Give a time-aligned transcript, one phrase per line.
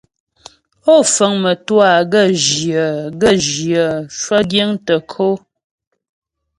[0.93, 2.85] Ó fəŋ mə́twâ gaə́jyə
[3.19, 3.83] gaə́jyə
[4.19, 5.29] cwə giŋ tə ko.